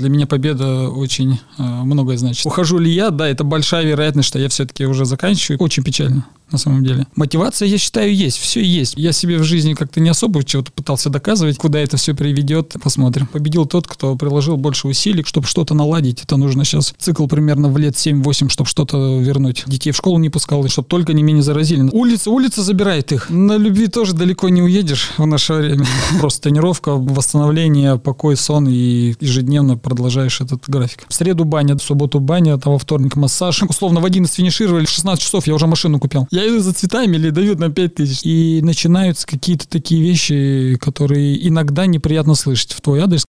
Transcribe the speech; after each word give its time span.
Для 0.00 0.10
меня 0.10 0.28
победа 0.28 0.90
очень 0.90 1.40
э, 1.58 1.62
многое 1.62 2.16
значит. 2.18 2.46
Ухожу 2.46 2.78
ли 2.78 2.88
я? 2.88 3.10
Да, 3.10 3.28
это 3.28 3.42
большая 3.42 3.84
вероятность, 3.84 4.28
что 4.28 4.38
я 4.38 4.48
все-таки 4.48 4.86
уже 4.86 5.04
заканчиваю. 5.04 5.58
Очень 5.60 5.82
печально 5.82 6.24
на 6.50 6.58
самом 6.58 6.84
деле. 6.84 7.06
Мотивация, 7.16 7.68
я 7.68 7.78
считаю, 7.78 8.14
есть. 8.14 8.38
Все 8.38 8.62
есть. 8.62 8.94
Я 8.96 9.12
себе 9.12 9.38
в 9.38 9.44
жизни 9.44 9.74
как-то 9.74 10.00
не 10.00 10.08
особо 10.08 10.44
чего-то 10.44 10.72
пытался 10.72 11.10
доказывать. 11.10 11.58
Куда 11.58 11.78
это 11.78 11.96
все 11.96 12.14
приведет, 12.14 12.76
посмотрим. 12.82 13.26
Победил 13.26 13.66
тот, 13.66 13.86
кто 13.86 14.16
приложил 14.16 14.56
больше 14.56 14.88
усилий, 14.88 15.24
чтобы 15.24 15.46
что-то 15.46 15.74
наладить. 15.74 16.22
Это 16.22 16.36
нужно 16.36 16.64
сейчас 16.64 16.94
цикл 16.98 17.26
примерно 17.26 17.68
в 17.68 17.78
лет 17.78 17.94
7-8, 17.94 18.48
чтобы 18.48 18.68
что-то 18.68 19.18
вернуть. 19.20 19.64
Детей 19.66 19.92
в 19.92 19.96
школу 19.96 20.18
не 20.18 20.30
пускал, 20.30 20.66
чтобы 20.68 20.88
только 20.88 21.12
не 21.12 21.22
менее 21.22 21.42
заразили. 21.42 21.88
Улица, 21.92 22.30
улица 22.30 22.62
забирает 22.62 23.12
их. 23.12 23.30
На 23.30 23.56
любви 23.56 23.88
тоже 23.88 24.14
далеко 24.14 24.48
не 24.48 24.62
уедешь 24.62 25.10
в 25.16 25.26
наше 25.26 25.54
время. 25.54 25.86
Просто 26.20 26.42
тренировка, 26.42 26.92
восстановление, 26.94 27.98
покой, 27.98 28.36
сон 28.36 28.68
и 28.68 29.14
ежедневно 29.20 29.76
продолжаешь 29.76 30.40
этот 30.40 30.64
график. 30.66 31.04
В 31.08 31.14
среду 31.14 31.44
баня, 31.44 31.76
в 31.76 31.82
субботу 31.82 32.20
баня, 32.20 32.58
а 32.62 32.70
во 32.70 32.78
вторник 32.78 33.16
массаж. 33.16 33.62
Условно 33.62 34.00
в 34.00 34.04
11 34.04 34.34
финишировали, 34.34 34.86
в 34.86 34.90
16 34.90 35.22
часов 35.22 35.46
я 35.46 35.54
уже 35.54 35.66
машину 35.66 35.98
купил. 35.98 36.26
Я 36.38 36.48
иду 36.48 36.60
за 36.60 36.72
цветами 36.72 37.16
или 37.16 37.30
дают 37.30 37.58
на 37.58 37.68
5 37.68 37.94
тысяч. 37.96 38.20
И 38.22 38.60
начинаются 38.62 39.26
какие-то 39.26 39.68
такие 39.68 40.00
вещи, 40.00 40.78
которые 40.80 41.48
иногда 41.48 41.86
неприятно 41.86 42.36
слышать 42.36 42.72
в 42.72 42.80
твой 42.80 43.00
адрес. 43.00 43.16